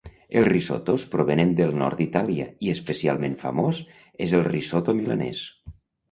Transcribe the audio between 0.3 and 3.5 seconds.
Els risottos provenen del nord d'Itàlia i especialment